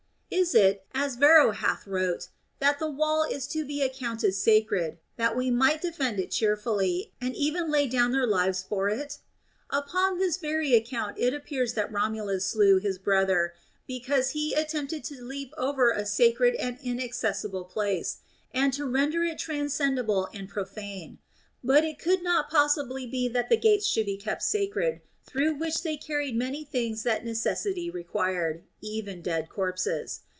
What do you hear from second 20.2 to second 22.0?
and profane; but it